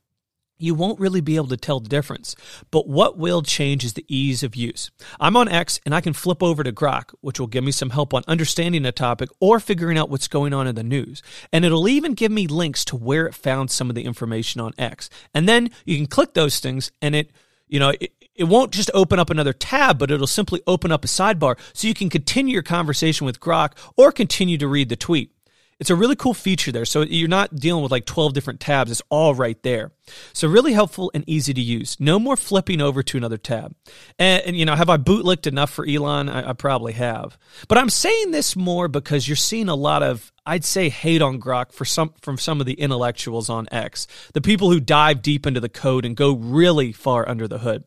you 0.63 0.75
won't 0.75 1.01
really 1.01 1.21
be 1.21 1.37
able 1.37 1.49
to 1.49 1.57
tell 1.57 1.81
the 1.81 1.89
difference. 1.89 2.37
But 2.71 2.89
what 2.89 3.19
will 3.19 3.43
change 3.43 3.85
is 3.85 3.95
the 3.95 4.05
ease 4.09 4.43
of 4.43 4.57
use. 4.57 4.91
I'm 5.19 5.37
on 5.37 5.49
X 5.49 5.81
and 5.85 5.95
I 5.95 6.01
can 6.01 6.13
flip 6.13 6.43
over 6.43 6.63
to 6.63 6.73
Grok, 6.73 7.15
which 7.21 7.41
will 7.41 7.47
give 7.47 7.65
me 7.65 7.73
some 7.73 7.91
help 7.91 8.15
on 8.15 8.23
understanding 8.29 8.85
a 8.87 8.93
topic 8.93 9.31
or 9.41 9.61
figuring 9.61 9.99
out 9.99 10.11
what's 10.11 10.29
going 10.29 10.53
on 10.53 10.67
in 10.67 10.75
the 10.75 10.83
news. 10.83 11.23
And 11.53 11.65
it'll 11.65 11.89
even 11.89 12.15
give 12.15 12.33
me 12.33 12.47
links 12.47 12.85
to 12.87 12.97
where 12.97 13.27
it 13.27 13.35
found 13.35 13.71
some 13.71 13.89
of 13.89 13.95
the 13.95 14.05
information 14.05 14.61
on 14.61 14.73
X. 14.79 15.11
And 15.35 15.49
then 15.49 15.71
you 15.85 15.97
can 15.97 16.07
click 16.07 16.35
those 16.35 16.61
things 16.61 16.93
and 17.01 17.15
it, 17.15 17.31
you 17.69 17.79
know, 17.79 17.93
it, 18.01 18.13
it 18.35 18.45
won't 18.45 18.73
just 18.73 18.91
open 18.95 19.19
up 19.19 19.29
another 19.29 19.53
tab, 19.53 19.99
but 19.99 20.11
it'll 20.11 20.27
simply 20.27 20.63
open 20.67 20.91
up 20.91 21.05
a 21.05 21.09
sidebar 21.09 21.59
so 21.75 21.87
you 21.87 21.95
can 21.95 22.09
continue 22.09 22.55
your 22.55 22.63
conversation 22.63 23.27
with 23.27 23.39
Grok 23.39 23.73
or 23.97 24.13
continue 24.13 24.57
to 24.59 24.67
read 24.67 24.89
the 24.89 24.97
tweet. 24.97 25.33
It's 25.81 25.91
a 25.91 25.97
really 25.97 26.15
cool 26.15 26.35
feature 26.35 26.71
there. 26.71 26.85
So 26.85 27.01
you're 27.03 27.27
not 27.27 27.57
dealing 27.57 27.83
with 27.83 27.91
like 27.91 28.05
12 28.05 28.35
different 28.35 28.61
tabs. 28.61 28.91
It's 28.91 29.03
all 29.09 29.35
right 29.35 29.61
there. 29.63 29.93
So 30.35 30.47
really 30.47 30.75
helpful 30.75 31.11
and 31.15 31.25
easy 31.27 31.55
to 31.55 31.61
use. 31.61 31.99
No 31.99 32.19
more 32.19 32.37
flipping 32.37 32.83
over 32.83 33.03
to 33.03 33.17
another 33.17 33.39
tab. 33.39 33.75
And, 34.19 34.43
and 34.45 34.57
you 34.59 34.67
know, 34.67 34.75
have 34.75 34.91
I 34.91 34.99
bootlicked 34.99 35.47
enough 35.47 35.71
for 35.71 35.87
Elon? 35.87 36.29
I, 36.29 36.51
I 36.51 36.53
probably 36.53 36.93
have. 36.93 37.39
But 37.67 37.79
I'm 37.79 37.89
saying 37.89 38.31
this 38.31 38.55
more 38.55 38.89
because 38.89 39.27
you're 39.27 39.37
seeing 39.37 39.71
a 39.71 39.75
lot 39.75 40.03
of, 40.03 40.31
I'd 40.45 40.67
say, 40.67 40.91
hate 40.91 41.23
on 41.23 41.41
Grok 41.41 41.73
for 41.73 41.87
some 41.87 42.13
from 42.21 42.37
some 42.37 42.61
of 42.61 42.67
the 42.67 42.75
intellectuals 42.75 43.49
on 43.49 43.67
X, 43.73 44.07
the 44.35 44.41
people 44.41 44.71
who 44.71 44.81
dive 44.81 45.23
deep 45.23 45.47
into 45.47 45.61
the 45.61 45.69
code 45.69 46.05
and 46.05 46.15
go 46.15 46.35
really 46.35 46.93
far 46.93 47.27
under 47.27 47.49
the 47.49 47.59
hood. 47.59 47.85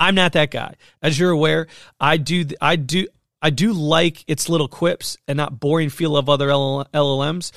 I'm 0.00 0.14
not 0.14 0.32
that 0.32 0.50
guy. 0.50 0.74
As 1.02 1.18
you're 1.18 1.30
aware, 1.30 1.66
I 2.00 2.16
do 2.16 2.44
I 2.60 2.76
do 2.76 3.06
I 3.44 3.50
do 3.50 3.74
like 3.74 4.24
its 4.26 4.48
little 4.48 4.68
quips 4.68 5.18
and 5.28 5.36
not 5.36 5.60
boring 5.60 5.90
feel 5.90 6.16
of 6.16 6.30
other 6.30 6.48
LLMs. 6.48 7.52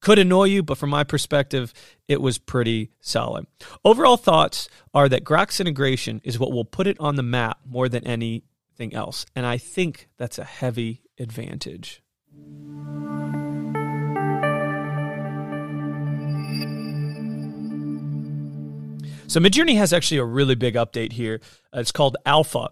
Could 0.00 0.18
annoy 0.18 0.46
you, 0.46 0.64
but 0.64 0.78
from 0.78 0.90
my 0.90 1.04
perspective, 1.04 1.72
it 2.08 2.20
was 2.20 2.38
pretty 2.38 2.90
solid. 3.00 3.46
Overall 3.84 4.16
thoughts 4.16 4.68
are 4.92 5.08
that 5.08 5.22
Grok's 5.22 5.60
integration 5.60 6.20
is 6.24 6.40
what 6.40 6.50
will 6.50 6.64
put 6.64 6.88
it 6.88 6.96
on 6.98 7.14
the 7.14 7.22
map 7.22 7.60
more 7.64 7.88
than 7.88 8.04
anything 8.04 8.92
else. 8.92 9.26
And 9.36 9.46
I 9.46 9.58
think 9.58 10.08
that's 10.18 10.40
a 10.40 10.44
heavy 10.44 11.02
advantage. 11.20 12.02
So 19.28 19.38
Midjourney 19.38 19.76
has 19.76 19.92
actually 19.92 20.18
a 20.18 20.24
really 20.24 20.56
big 20.56 20.74
update 20.74 21.12
here. 21.12 21.40
Uh, 21.72 21.78
it's 21.78 21.92
called 21.92 22.16
Alpha, 22.26 22.70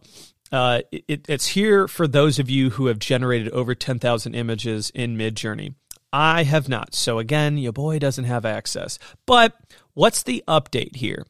uh, 0.53 0.81
it, 0.91 1.26
it's 1.29 1.49
here 1.49 1.88
for 1.88 2.07
those 2.07 2.38
of 2.38 2.49
you 2.49 2.71
who 2.71 2.87
have 2.87 2.99
generated 2.99 3.53
over 3.53 3.75
10,000 3.75 4.35
images 4.35 4.91
in 4.95 5.17
Midjourney. 5.17 5.75
I 6.12 6.45
have 6.45 6.69
not. 6.69 6.95
So 6.95 7.19
again, 7.19 7.59
your 7.59 7.73
boy 7.73 7.99
doesn't 7.99 8.25
have 8.25 8.45
access. 8.45 8.99
But 9.26 9.55
what's 9.95 10.23
the 10.23 10.43
update 10.49 10.97
here? 10.97 11.26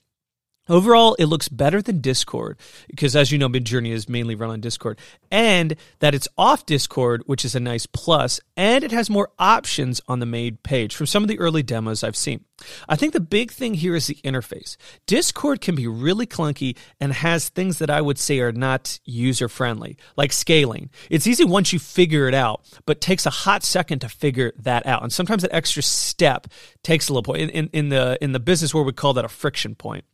Overall, 0.69 1.15
it 1.19 1.27
looks 1.27 1.49
better 1.49 1.81
than 1.81 2.01
Discord 2.01 2.59
because, 2.89 3.15
as 3.15 3.31
you 3.31 3.39
know, 3.39 3.49
Midjourney 3.49 3.91
is 3.91 4.09
mainly 4.09 4.35
run 4.35 4.51
on 4.51 4.61
Discord, 4.61 4.99
and 5.31 5.77
that 6.01 6.15
it's 6.15 6.27
off 6.37 6.67
Discord, 6.67 7.23
which 7.27 7.45
is 7.45 7.55
a 7.55 7.61
nice 7.61 7.87
plus, 7.87 8.41
and 8.57 8.83
it 8.83 8.91
has 8.91 9.09
more 9.09 9.31
options 9.39 10.01
on 10.09 10.19
the 10.19 10.27
main 10.27 10.57
page 10.65 10.97
from 10.97 11.07
some 11.07 11.23
of 11.23 11.29
the 11.29 11.39
early 11.39 11.63
demos 11.63 12.03
I've 12.03 12.17
seen. 12.17 12.45
I 12.89 12.97
think 12.97 13.13
the 13.13 13.21
big 13.21 13.53
thing 13.53 13.75
here 13.75 13.95
is 13.95 14.09
the 14.09 14.17
interface. 14.25 14.77
Discord 15.07 15.61
can 15.61 15.77
be 15.77 15.87
really 15.87 16.27
clunky 16.27 16.77
and 16.99 17.13
has 17.13 17.49
things 17.49 17.79
that 17.79 17.91
I 17.91 18.01
would 18.01 18.19
say 18.19 18.41
are 18.41 18.51
not 18.51 18.99
user 19.05 19.49
friendly, 19.49 19.97
like 20.17 20.33
scaling. 20.33 20.91
It's 21.11 21.29
easy 21.29 21.45
once 21.45 21.73
you 21.73 21.79
figure 21.79 22.27
it 22.27 22.35
out, 22.35 22.63
but 22.87 23.01
takes 23.01 23.25
a 23.25 23.31
hot 23.31 23.63
second 23.63 24.01
to 24.01 24.09
figure 24.09 24.53
that 24.59 24.85
out, 24.85 25.05
and 25.05 25.13
sometimes 25.13 25.43
that 25.43 25.55
extra 25.55 25.83
step 25.83 26.49
takes 26.83 27.09
a 27.09 27.13
little 27.13 27.23
point. 27.23 27.43
In, 27.43 27.51
in, 27.51 27.71
in 27.73 27.89
the 27.91 28.19
in 28.21 28.33
the 28.33 28.41
business 28.41 28.75
world, 28.75 28.87
we 28.89 28.93
call 28.93 29.15
that 29.15 29.25
a 29.25 29.29
friction 29.29 29.77
point. 29.77 30.05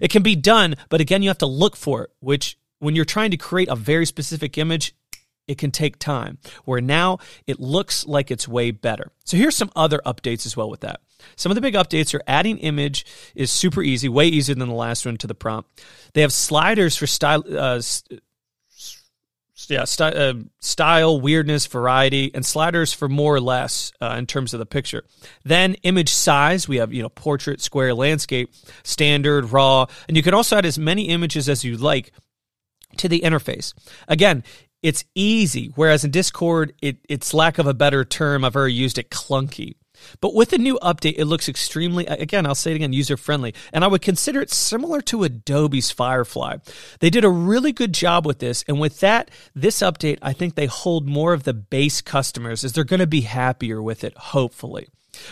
It 0.00 0.10
can 0.10 0.22
be 0.22 0.36
done, 0.36 0.76
but 0.88 1.00
again, 1.00 1.22
you 1.22 1.28
have 1.28 1.38
to 1.38 1.46
look 1.46 1.76
for 1.76 2.04
it, 2.04 2.10
which 2.20 2.58
when 2.78 2.94
you're 2.94 3.04
trying 3.04 3.30
to 3.30 3.36
create 3.36 3.68
a 3.68 3.76
very 3.76 4.06
specific 4.06 4.58
image, 4.58 4.94
it 5.46 5.58
can 5.58 5.70
take 5.70 5.98
time. 5.98 6.38
Where 6.64 6.80
now 6.80 7.18
it 7.46 7.60
looks 7.60 8.06
like 8.06 8.30
it's 8.30 8.48
way 8.48 8.70
better. 8.70 9.12
So 9.24 9.36
here's 9.36 9.56
some 9.56 9.70
other 9.76 10.00
updates 10.04 10.44
as 10.44 10.56
well 10.56 10.68
with 10.68 10.80
that. 10.80 11.00
Some 11.36 11.50
of 11.50 11.54
the 11.54 11.60
big 11.60 11.74
updates 11.74 12.14
are 12.14 12.22
adding 12.26 12.58
image 12.58 13.06
is 13.34 13.50
super 13.50 13.82
easy, 13.82 14.08
way 14.08 14.26
easier 14.26 14.54
than 14.54 14.68
the 14.68 14.74
last 14.74 15.06
one 15.06 15.16
to 15.18 15.26
the 15.26 15.34
prompt. 15.34 15.82
They 16.14 16.20
have 16.22 16.32
sliders 16.32 16.96
for 16.96 17.06
style, 17.06 17.44
uh, 17.48 17.80
yeah, 19.68 19.84
st- 19.84 20.14
uh, 20.14 20.34
style, 20.60 21.20
weirdness, 21.20 21.66
variety, 21.66 22.30
and 22.34 22.44
sliders 22.44 22.92
for 22.92 23.08
more 23.08 23.34
or 23.34 23.40
less 23.40 23.92
uh, 24.00 24.14
in 24.18 24.26
terms 24.26 24.52
of 24.52 24.58
the 24.58 24.66
picture. 24.66 25.04
Then 25.44 25.74
image 25.82 26.10
size, 26.10 26.68
we 26.68 26.76
have 26.76 26.92
you 26.92 27.02
know 27.02 27.08
portrait, 27.08 27.60
square, 27.60 27.94
landscape, 27.94 28.52
standard, 28.84 29.50
raw, 29.50 29.86
and 30.08 30.16
you 30.16 30.22
can 30.22 30.34
also 30.34 30.56
add 30.56 30.66
as 30.66 30.78
many 30.78 31.08
images 31.08 31.48
as 31.48 31.64
you 31.64 31.76
like 31.76 32.12
to 32.98 33.08
the 33.08 33.20
interface. 33.20 33.72
Again, 34.08 34.44
it's 34.82 35.04
easy, 35.14 35.72
whereas 35.74 36.04
in 36.04 36.10
Discord, 36.10 36.72
it, 36.80 36.98
it's 37.08 37.34
lack 37.34 37.58
of 37.58 37.66
a 37.66 37.74
better 37.74 38.04
term, 38.04 38.44
I've 38.44 38.56
already 38.56 38.74
used 38.74 38.98
it, 38.98 39.10
clunky. 39.10 39.74
But 40.20 40.34
with 40.34 40.50
the 40.50 40.58
new 40.58 40.78
update, 40.82 41.14
it 41.16 41.24
looks 41.26 41.48
extremely, 41.48 42.06
again, 42.06 42.46
I'll 42.46 42.54
say 42.54 42.72
it 42.72 42.76
again, 42.76 42.92
user 42.92 43.16
friendly. 43.16 43.54
And 43.72 43.84
I 43.84 43.88
would 43.88 44.02
consider 44.02 44.40
it 44.40 44.52
similar 44.52 45.00
to 45.02 45.24
Adobe's 45.24 45.90
Firefly. 45.90 46.56
They 47.00 47.10
did 47.10 47.24
a 47.24 47.30
really 47.30 47.72
good 47.72 47.92
job 47.92 48.26
with 48.26 48.38
this. 48.38 48.64
And 48.68 48.80
with 48.80 49.00
that, 49.00 49.30
this 49.54 49.80
update, 49.80 50.18
I 50.22 50.32
think 50.32 50.54
they 50.54 50.66
hold 50.66 51.06
more 51.06 51.32
of 51.32 51.44
the 51.44 51.54
base 51.54 52.00
customers 52.00 52.64
as 52.64 52.72
they're 52.72 52.84
going 52.84 53.00
to 53.00 53.06
be 53.06 53.22
happier 53.22 53.82
with 53.82 54.04
it, 54.04 54.16
hopefully. 54.16 54.88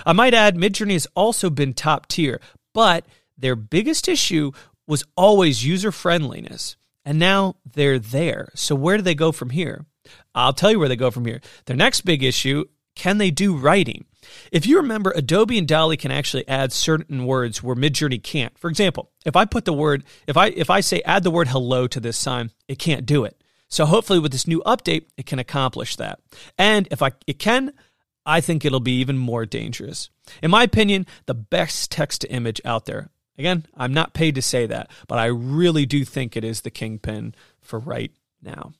I 0.06 0.12
might 0.12 0.34
add, 0.34 0.56
Midjourney 0.56 0.92
has 0.92 1.06
also 1.14 1.50
been 1.50 1.74
top 1.74 2.08
tier, 2.08 2.40
but 2.72 3.04
their 3.36 3.56
biggest 3.56 4.08
issue 4.08 4.52
was 4.86 5.04
always 5.16 5.64
user 5.64 5.92
friendliness. 5.92 6.76
And 7.04 7.18
now 7.18 7.56
they're 7.70 7.98
there. 7.98 8.48
So 8.54 8.74
where 8.74 8.96
do 8.96 9.02
they 9.02 9.14
go 9.14 9.30
from 9.30 9.50
here? 9.50 9.84
I'll 10.34 10.52
tell 10.52 10.70
you 10.70 10.78
where 10.78 10.88
they 10.88 10.96
go 10.96 11.10
from 11.10 11.26
here. 11.26 11.40
Their 11.66 11.76
next 11.76 12.02
big 12.02 12.22
issue 12.22 12.64
can 12.94 13.18
they 13.18 13.30
do 13.30 13.56
writing? 13.56 14.04
If 14.52 14.66
you 14.66 14.76
remember, 14.76 15.12
Adobe 15.14 15.58
and 15.58 15.68
DALL-E 15.68 15.96
can 15.96 16.10
actually 16.10 16.46
add 16.48 16.72
certain 16.72 17.26
words 17.26 17.62
where 17.62 17.76
Midjourney 17.76 18.22
can't. 18.22 18.56
For 18.58 18.68
example, 18.68 19.10
if 19.24 19.36
I 19.36 19.44
put 19.44 19.64
the 19.64 19.72
word, 19.72 20.04
if 20.26 20.36
I 20.36 20.48
if 20.48 20.70
I 20.70 20.80
say 20.80 21.02
add 21.04 21.24
the 21.24 21.30
word 21.30 21.48
hello 21.48 21.86
to 21.86 22.00
this 22.00 22.16
sign, 22.16 22.50
it 22.68 22.78
can't 22.78 23.06
do 23.06 23.24
it. 23.24 23.40
So 23.68 23.86
hopefully 23.86 24.18
with 24.18 24.32
this 24.32 24.46
new 24.46 24.62
update, 24.64 25.06
it 25.16 25.26
can 25.26 25.38
accomplish 25.38 25.96
that. 25.96 26.20
And 26.58 26.86
if 26.90 27.02
I 27.02 27.12
it 27.26 27.38
can, 27.38 27.72
I 28.26 28.40
think 28.40 28.64
it'll 28.64 28.80
be 28.80 29.00
even 29.00 29.18
more 29.18 29.46
dangerous. 29.46 30.10
In 30.42 30.50
my 30.50 30.62
opinion, 30.62 31.06
the 31.26 31.34
best 31.34 31.90
text 31.90 32.22
to 32.22 32.30
image 32.30 32.60
out 32.64 32.86
there. 32.86 33.10
Again, 33.36 33.66
I'm 33.76 33.92
not 33.92 34.14
paid 34.14 34.36
to 34.36 34.42
say 34.42 34.66
that, 34.66 34.90
but 35.08 35.18
I 35.18 35.26
really 35.26 35.86
do 35.86 36.04
think 36.04 36.36
it 36.36 36.44
is 36.44 36.60
the 36.60 36.70
kingpin 36.70 37.34
for 37.60 37.78
right 37.78 38.12
now. 38.40 38.72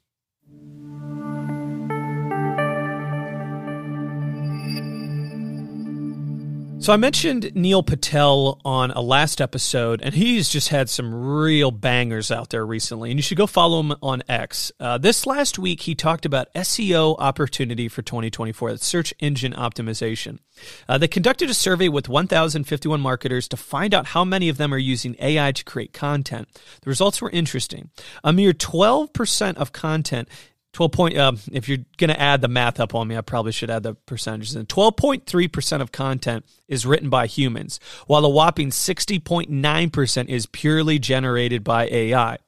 So 6.85 6.93
I 6.93 6.99
mentioned 6.99 7.53
Neil 7.55 7.83
Patel 7.83 8.61
on 8.63 8.91
a 8.91 9.01
last 9.01 9.41
episode, 9.41 10.03
and 10.03 10.15
he's 10.15 10.51
just 10.51 10.69
had 10.69 10.91
some 10.91 11.15
real 11.15 11.71
bangers 11.71 12.31
out 12.31 12.51
there 12.51 12.67
recently, 12.67 13.11
and 13.11 13.19
you 13.19 13.23
should 13.23 13.39
go 13.39 13.47
follow 13.47 13.81
him 13.81 13.95
on 14.03 14.23
X. 14.29 14.71
Uh, 14.79 14.99
this 14.99 15.27
last 15.27 15.59
week, 15.59 15.81
he 15.81 15.95
talked 15.95 16.27
about 16.27 16.53
SEO 16.53 17.17
opportunity 17.19 17.89
for 17.89 18.03
2024, 18.03 18.73
that's 18.73 18.85
search 18.85 19.15
engine 19.19 19.55
optimization. 19.55 20.41
Uh, 20.87 20.99
they 20.99 21.09
conducted 21.09 21.49
a 21.49 21.55
survey 21.55 21.89
with 21.89 22.11
1,051 22.11 23.01
marketers 23.01 23.49
to 23.49 23.57
find 23.57 23.95
out 23.95 24.09
how 24.09 24.23
many 24.23 24.51
of 24.51 24.59
them 24.59 24.75
are 24.75 24.77
using 24.77 25.17
AI 25.21 25.53
to 25.53 25.65
create 25.65 25.95
content. 25.95 26.49
The 26.83 26.91
results 26.91 27.23
were 27.23 27.31
interesting. 27.31 27.89
A 28.23 28.31
mere 28.31 28.53
12% 28.53 29.57
of 29.57 29.73
content 29.73 30.29
12 30.75 30.93
point 30.93 31.17
uh, 31.17 31.33
if 31.53 31.69
you're 31.69 31.79
going 31.97 32.11
to 32.11 32.21
add 32.21 32.43
the 32.43 32.49
math 32.49 32.79
up 32.79 32.95
on 32.95 33.09
me 33.09 33.17
i 33.17 33.21
probably 33.23 33.53
should 33.53 33.71
add 33.71 33.83
the 33.83 33.95
percentages 33.95 34.55
in. 34.55 34.67
12.3% 34.67 35.81
of 35.81 35.93
content 35.93 36.45
is 36.69 36.85
written 36.85 37.09
by 37.09 37.27
humans 37.27 37.81
while 38.07 38.25
a 38.25 38.29
whopping 38.29 38.71
60.9% 38.71 40.29
is 40.29 40.47
purely 40.47 40.99
generated 40.99 41.65
by 41.65 41.87
ai 41.87 42.39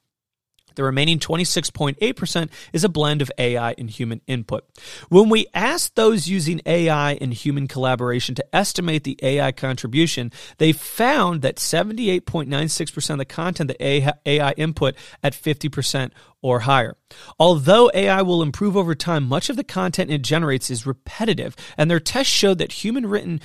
the 0.77 0.83
remaining 0.83 1.19
26.8% 1.19 2.49
is 2.71 2.85
a 2.85 2.89
blend 2.89 3.21
of 3.21 3.29
AI 3.37 3.75
and 3.77 3.89
human 3.89 4.21
input. 4.27 4.63
When 5.09 5.27
we 5.27 5.47
asked 5.53 5.95
those 5.95 6.29
using 6.29 6.61
AI 6.65 7.13
and 7.15 7.33
human 7.33 7.67
collaboration 7.67 8.33
to 8.35 8.55
estimate 8.55 9.03
the 9.03 9.19
AI 9.21 9.51
contribution, 9.51 10.31
they 10.57 10.71
found 10.71 11.41
that 11.41 11.57
78.96% 11.57 13.09
of 13.09 13.17
the 13.17 13.25
content 13.25 13.67
that 13.67 14.15
AI 14.25 14.51
input 14.53 14.95
at 15.21 15.33
50% 15.33 16.11
or 16.41 16.59
higher. 16.61 16.95
Although 17.39 17.89
AI 17.93 18.21
will 18.21 18.43
improve 18.43 18.77
over 18.77 18.93
time, 18.93 19.27
much 19.27 19.49
of 19.49 19.55
the 19.55 19.63
content 19.63 20.11
it 20.11 20.21
generates 20.21 20.69
is 20.69 20.85
repetitive, 20.85 21.55
and 21.77 21.89
their 21.89 21.99
tests 21.99 22.31
showed 22.31 22.59
that 22.59 22.71
human 22.71 23.07
written 23.07 23.41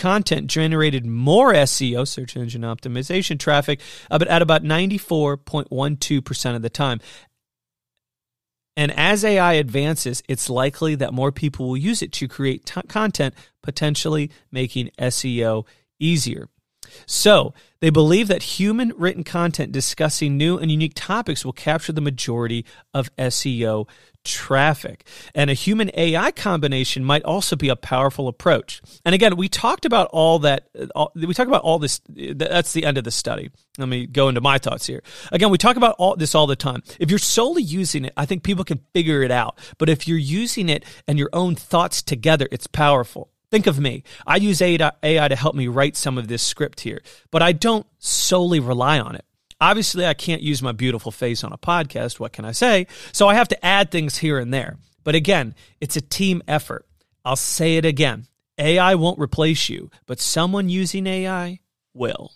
content 0.00 0.48
generated 0.48 1.06
more 1.06 1.52
SEO, 1.52 2.08
search 2.08 2.36
engine 2.36 2.62
optimization 2.62 3.38
traffic, 3.38 3.80
uh, 4.10 4.18
but 4.18 4.28
at 4.28 4.42
about 4.42 4.64
94.12% 4.64 6.56
of 6.56 6.62
the 6.62 6.70
time. 6.70 7.00
And 8.76 8.92
as 8.92 9.24
AI 9.24 9.54
advances, 9.54 10.22
it's 10.26 10.48
likely 10.48 10.94
that 10.94 11.12
more 11.12 11.30
people 11.30 11.68
will 11.68 11.76
use 11.76 12.02
it 12.02 12.12
to 12.12 12.26
create 12.26 12.64
t- 12.64 12.80
content, 12.88 13.34
potentially 13.62 14.30
making 14.50 14.90
SEO 14.98 15.66
easier. 15.98 16.48
So, 17.06 17.52
they 17.80 17.90
believe 17.90 18.28
that 18.28 18.42
human 18.42 18.92
written 18.96 19.22
content 19.22 19.70
discussing 19.70 20.36
new 20.36 20.58
and 20.58 20.70
unique 20.70 20.94
topics 20.94 21.44
will 21.44 21.52
capture 21.52 21.92
the 21.92 22.00
majority 22.00 22.64
of 22.94 23.14
SEO 23.16 23.86
traffic. 24.24 25.06
And 25.34 25.50
a 25.50 25.54
human 25.54 25.90
AI 25.94 26.30
combination 26.30 27.04
might 27.04 27.24
also 27.24 27.56
be 27.56 27.68
a 27.68 27.76
powerful 27.76 28.28
approach. 28.28 28.82
And 29.04 29.14
again, 29.14 29.36
we 29.36 29.48
talked 29.48 29.84
about 29.84 30.08
all 30.12 30.40
that, 30.40 30.68
uh, 30.94 31.06
we 31.14 31.34
talked 31.34 31.48
about 31.48 31.62
all 31.62 31.78
this, 31.78 32.00
that's 32.08 32.72
the 32.72 32.84
end 32.84 32.98
of 32.98 33.04
the 33.04 33.10
study. 33.10 33.50
Let 33.78 33.88
me 33.88 34.06
go 34.06 34.28
into 34.28 34.40
my 34.40 34.58
thoughts 34.58 34.86
here. 34.86 35.02
Again, 35.32 35.50
we 35.50 35.58
talk 35.58 35.76
about 35.76 35.96
all 35.98 36.16
this 36.16 36.34
all 36.34 36.46
the 36.46 36.56
time. 36.56 36.82
If 36.98 37.10
you're 37.10 37.18
solely 37.18 37.62
using 37.62 38.04
it, 38.04 38.12
I 38.16 38.26
think 38.26 38.42
people 38.42 38.64
can 38.64 38.80
figure 38.92 39.22
it 39.22 39.30
out. 39.30 39.58
But 39.78 39.88
if 39.88 40.06
you're 40.06 40.18
using 40.18 40.68
it 40.68 40.84
and 41.06 41.18
your 41.18 41.30
own 41.32 41.54
thoughts 41.54 42.02
together, 42.02 42.48
it's 42.50 42.66
powerful. 42.66 43.30
Think 43.50 43.66
of 43.66 43.80
me. 43.80 44.04
I 44.26 44.36
use 44.36 44.62
AI 44.62 44.90
to 45.02 45.36
help 45.36 45.56
me 45.56 45.66
write 45.66 45.96
some 45.96 46.18
of 46.18 46.28
this 46.28 46.42
script 46.42 46.80
here, 46.80 47.02
but 47.32 47.42
I 47.42 47.50
don't 47.52 47.86
solely 47.98 48.60
rely 48.60 49.00
on 49.00 49.16
it. 49.16 49.24
Obviously, 49.60 50.06
I 50.06 50.14
can't 50.14 50.42
use 50.42 50.62
my 50.62 50.72
beautiful 50.72 51.12
face 51.12 51.44
on 51.44 51.52
a 51.52 51.58
podcast. 51.58 52.18
What 52.18 52.32
can 52.32 52.44
I 52.44 52.52
say? 52.52 52.86
So 53.12 53.28
I 53.28 53.34
have 53.34 53.48
to 53.48 53.64
add 53.64 53.90
things 53.90 54.16
here 54.16 54.38
and 54.38 54.52
there. 54.52 54.76
But 55.04 55.14
again, 55.14 55.54
it's 55.80 55.96
a 55.96 56.00
team 56.00 56.42
effort. 56.48 56.86
I'll 57.24 57.36
say 57.36 57.76
it 57.76 57.84
again 57.84 58.26
AI 58.58 58.94
won't 58.94 59.18
replace 59.18 59.68
you, 59.68 59.90
but 60.06 60.20
someone 60.20 60.68
using 60.68 61.06
AI 61.06 61.60
will. 61.94 62.32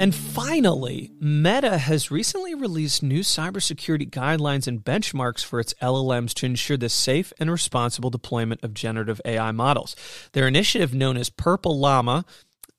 And 0.00 0.14
finally, 0.14 1.10
Meta 1.20 1.76
has 1.76 2.10
recently 2.10 2.54
released 2.54 3.02
new 3.02 3.20
cybersecurity 3.20 4.08
guidelines 4.08 4.68
and 4.68 4.84
benchmarks 4.84 5.44
for 5.44 5.58
its 5.58 5.74
LLMs 5.82 6.32
to 6.34 6.46
ensure 6.46 6.76
the 6.76 6.88
safe 6.88 7.32
and 7.40 7.50
responsible 7.50 8.08
deployment 8.08 8.62
of 8.62 8.74
generative 8.74 9.20
AI 9.24 9.50
models. 9.50 9.96
Their 10.34 10.46
initiative, 10.46 10.94
known 10.94 11.16
as 11.16 11.30
Purple 11.30 11.80
Llama, 11.80 12.24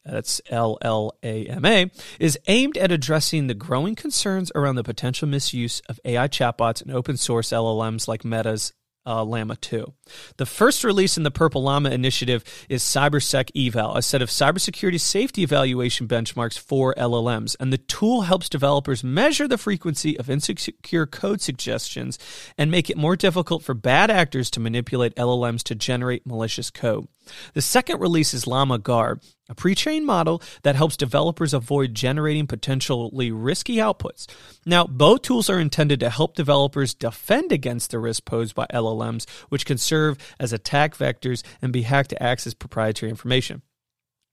that's 0.05 0.39
L 0.49 0.77
L 0.81 1.17
A 1.21 1.45
M 1.47 1.65
A, 1.65 1.91
is 2.21 2.39
aimed 2.47 2.77
at 2.77 2.91
addressing 2.91 3.47
the 3.47 3.53
growing 3.53 3.95
concerns 3.95 4.49
around 4.55 4.75
the 4.75 4.83
potential 4.83 5.27
misuse 5.27 5.81
of 5.89 5.99
AI 6.05 6.29
chatbots 6.29 6.81
and 6.81 6.91
open 6.91 7.17
source 7.17 7.49
LLMs 7.49 8.07
like 8.07 8.23
Meta's 8.23 8.71
uh, 9.05 9.23
Llama 9.23 9.55
2. 9.55 9.93
The 10.37 10.45
first 10.45 10.83
release 10.83 11.17
in 11.17 11.23
the 11.23 11.31
Purple 11.31 11.63
Llama 11.63 11.89
initiative 11.89 12.43
is 12.69 12.83
CyberSec 12.83 13.49
Eval, 13.55 13.95
a 13.95 14.01
set 14.01 14.21
of 14.21 14.29
cybersecurity 14.29 14.99
safety 14.99 15.43
evaluation 15.43 16.07
benchmarks 16.07 16.57
for 16.57 16.93
LLMs. 16.95 17.55
And 17.59 17.73
the 17.73 17.77
tool 17.77 18.21
helps 18.21 18.49
developers 18.49 19.03
measure 19.03 19.47
the 19.47 19.57
frequency 19.57 20.17
of 20.17 20.29
insecure 20.29 21.05
code 21.05 21.41
suggestions 21.41 22.19
and 22.57 22.71
make 22.71 22.89
it 22.89 22.97
more 22.97 23.15
difficult 23.15 23.63
for 23.63 23.73
bad 23.73 24.11
actors 24.11 24.49
to 24.51 24.59
manipulate 24.59 25.15
LLMs 25.15 25.63
to 25.63 25.75
generate 25.75 26.25
malicious 26.25 26.69
code. 26.69 27.07
The 27.53 27.61
second 27.61 27.99
release 27.99 28.33
is 28.33 28.47
Llama 28.47 28.79
Guard, 28.79 29.21
a 29.49 29.55
pre 29.55 29.75
trained 29.75 30.05
model 30.05 30.41
that 30.63 30.75
helps 30.75 30.97
developers 30.97 31.53
avoid 31.53 31.93
generating 31.93 32.47
potentially 32.47 33.31
risky 33.31 33.77
outputs. 33.77 34.27
Now, 34.65 34.85
both 34.85 35.23
tools 35.23 35.49
are 35.49 35.59
intended 35.59 35.99
to 36.01 36.09
help 36.09 36.35
developers 36.35 36.93
defend 36.93 37.51
against 37.51 37.91
the 37.91 37.99
risk 37.99 38.25
posed 38.25 38.55
by 38.55 38.67
LLMs, 38.73 39.29
which 39.49 39.65
can 39.65 39.77
serve 39.77 40.17
as 40.39 40.53
attack 40.53 40.95
vectors 40.95 41.43
and 41.61 41.73
be 41.73 41.83
hacked 41.83 42.11
to 42.11 42.23
access 42.23 42.53
proprietary 42.53 43.09
information. 43.09 43.61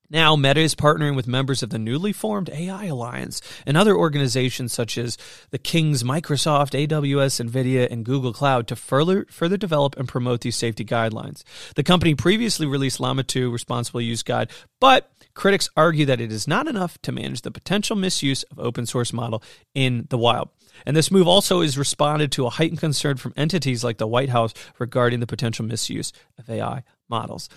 Now, 0.08 0.36
Meta 0.36 0.60
is 0.60 0.76
partnering 0.76 1.16
with 1.16 1.26
members 1.26 1.62
of 1.62 1.70
the 1.70 1.78
newly 1.78 2.12
formed 2.12 2.48
AI 2.50 2.84
Alliance 2.84 3.40
and 3.66 3.76
other 3.76 3.96
organizations 3.96 4.72
such 4.72 4.96
as 4.96 5.18
the 5.50 5.58
King's 5.58 6.04
Microsoft, 6.04 6.86
AWS, 6.86 7.44
NVIDIA, 7.44 7.90
and 7.90 8.04
Google 8.04 8.32
Cloud 8.32 8.68
to 8.68 8.76
further, 8.76 9.26
further 9.30 9.56
develop 9.56 9.96
and 9.96 10.08
promote 10.08 10.42
these 10.42 10.56
safety 10.56 10.84
guidelines. 10.84 11.42
The 11.75 11.82
company 11.82 12.14
previously 12.14 12.66
released 12.66 13.00
Llama 13.00 13.25
2 13.25 13.50
Responsible 13.50 14.00
Use 14.00 14.22
Guide, 14.22 14.50
but 14.80 15.10
critics 15.34 15.68
argue 15.76 16.06
that 16.06 16.20
it 16.20 16.30
is 16.30 16.46
not 16.46 16.68
enough 16.68 17.00
to 17.02 17.12
manage 17.12 17.42
the 17.42 17.50
potential 17.50 17.96
misuse 17.96 18.44
of 18.44 18.60
open 18.60 18.86
source 18.86 19.12
model 19.12 19.42
in 19.75 20.06
the 20.10 20.18
wild. 20.18 20.50
And 20.84 20.96
this 20.96 21.10
move 21.10 21.26
also 21.26 21.62
is 21.62 21.78
responded 21.78 22.30
to 22.32 22.46
a 22.46 22.50
heightened 22.50 22.80
concern 22.80 23.16
from 23.16 23.34
entities 23.36 23.82
like 23.82 23.98
the 23.98 24.06
White 24.06 24.28
House 24.28 24.54
regarding 24.78 25.20
the 25.20 25.26
potential 25.26 25.64
misuse 25.64 26.12
of 26.38 26.48
AI 26.48 26.84
models. 27.08 27.48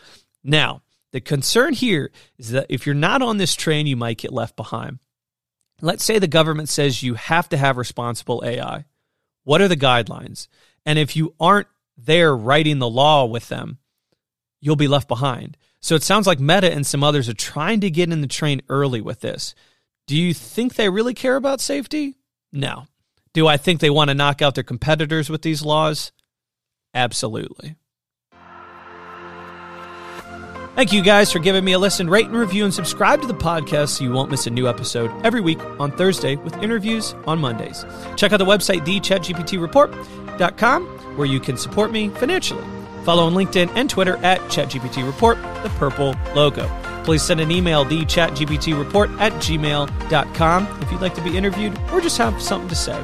Now, 0.44 0.82
The 1.12 1.22
concern 1.22 1.74
here 1.74 2.12
is 2.38 2.51
that 2.51 2.68
if 2.70 2.86
you're 2.86 2.96
not 2.96 3.22
on 3.22 3.38
this 3.38 3.56
train, 3.56 3.88
you 3.88 3.96
might 3.96 4.18
get 4.18 4.32
left 4.32 4.56
behind. 4.56 5.00
Let's 5.82 6.04
say 6.04 6.20
the 6.20 6.28
government 6.28 6.70
says 6.70 7.01
you 7.01 7.16
have 7.16 7.50
to 7.50 7.58
have 7.58 7.78
responsible 7.78 8.44
AI. 8.46 8.86
What 9.44 9.62
are 9.62 9.68
the 9.68 9.78
guidelines? 9.78 10.48
And 10.86 11.00
if 11.00 11.16
you 11.16 11.34
aren't 11.39 11.68
there 11.98 12.36
writing 12.36 12.80
the 12.80 12.89
law 12.89 13.25
with 13.25 13.48
them, 13.50 13.80
you'll 14.62 14.75
be 14.75 14.88
left 14.88 15.08
behind. 15.08 15.58
So 15.82 15.96
it 15.96 16.04
sounds 16.04 16.28
like 16.28 16.39
Meta 16.39 16.72
and 16.72 16.86
some 16.86 17.04
others 17.04 17.30
are 17.30 17.34
trying 17.34 17.80
to 17.82 17.89
get 17.89 18.12
in 18.12 18.22
the 18.22 18.28
train 18.28 18.62
early 18.70 19.01
with 19.01 19.22
this. 19.22 19.56
Do 20.08 20.18
you 20.18 20.34
think 20.34 20.75
they 20.75 20.89
really 20.89 21.13
care 21.13 21.36
about 21.36 21.62
safety? 21.62 22.18
No. 22.51 22.88
Do 23.34 23.48
I 23.48 23.58
think 23.58 23.80
they 23.80 23.89
want 23.89 24.10
to 24.10 24.16
knock 24.16 24.42
out 24.42 24.56
their 24.56 24.63
competitors 24.63 25.30
with 25.30 25.42
these 25.42 25.63
laws? 25.63 26.12
Absolutely. 26.94 27.75
Thank 30.79 30.93
you 30.93 31.01
guys 31.01 31.29
for 31.29 31.39
giving 31.39 31.65
me 31.65 31.74
a 31.74 31.77
listen, 31.77 32.09
rate 32.09 32.27
and 32.27 32.38
review, 32.38 32.63
and 32.63 32.74
subscribe 32.74 33.19
to 33.19 33.27
the 33.27 33.33
podcast 33.33 33.89
so 33.89 34.05
you 34.05 34.13
won't 34.13 34.31
miss 34.31 34.48
a 34.48 34.50
new 34.50 34.65
episode 34.65 35.12
every 35.25 35.41
week 35.41 35.59
on 35.77 35.91
Thursday 35.91 36.38
with 36.38 36.55
interviews 36.63 37.15
on 37.27 37.38
Mondays. 37.38 37.86
Check 38.15 38.31
out 38.31 38.38
the 38.38 38.45
website, 38.45 38.86
thechatgptreport.com, 38.86 40.86
where 41.17 41.27
you 41.27 41.41
can 41.41 41.57
support 41.57 41.91
me 41.91 42.07
financially. 42.07 42.63
Follow 43.03 43.25
on 43.25 43.33
LinkedIn 43.33 43.69
and 43.75 43.89
Twitter 43.89 44.15
at 44.24 44.39
ChatGPTReport, 44.43 45.63
the 45.63 45.69
purple 45.71 46.15
logo. 46.33 46.65
Please 47.03 47.24
send 47.24 47.41
an 47.41 47.51
email, 47.51 47.83
thechatgptreport 47.83 49.19
at 49.19 49.33
gmail.com, 49.33 50.81
if 50.81 50.91
you'd 50.93 51.01
like 51.01 51.15
to 51.15 51.21
be 51.21 51.36
interviewed 51.36 51.77
or 51.91 52.00
just 52.00 52.17
have 52.17 52.41
something 52.41 52.69
to 52.69 52.75
say. 52.75 52.98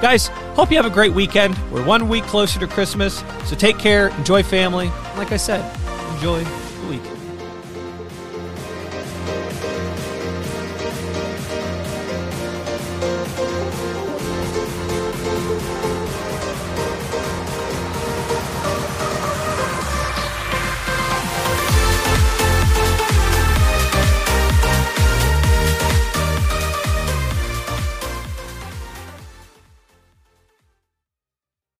Guys, 0.00 0.28
hope 0.56 0.70
you 0.70 0.78
have 0.78 0.86
a 0.86 0.90
great 0.90 1.12
weekend. 1.12 1.58
We're 1.70 1.84
one 1.84 2.08
week 2.08 2.24
closer 2.24 2.58
to 2.58 2.66
Christmas, 2.66 3.22
so 3.44 3.54
take 3.54 3.78
care, 3.78 4.08
enjoy 4.16 4.42
family. 4.42 4.86
Like 5.18 5.30
I 5.30 5.36
said, 5.36 5.62
enjoy. 6.14 6.46